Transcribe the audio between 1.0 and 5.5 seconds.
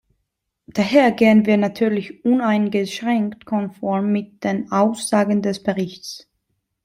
gehen wir natürlich uneingeschränkt konform mit den Aussagen